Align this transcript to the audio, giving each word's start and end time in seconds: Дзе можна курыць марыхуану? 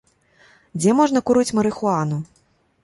Дзе 0.79 0.95
можна 1.01 1.19
курыць 1.29 1.55
марыхуану? 1.59 2.17